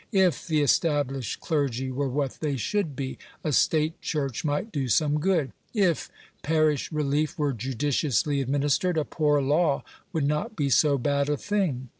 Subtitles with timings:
[0.13, 5.19] If the established clergy were what they should be, a state church might do some
[5.19, 5.51] good.
[5.75, 6.09] If
[6.41, 11.89] parish relief were judiciously administered, a poor law would not be so bad a thing.